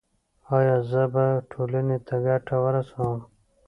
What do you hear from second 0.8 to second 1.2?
زه